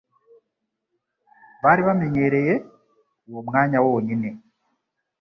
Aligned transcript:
bari 1.63 1.81
bamenyereye? 1.87 2.53
Uwo 3.27 3.41
mwanya 3.47 3.77
wonyine 3.85 4.29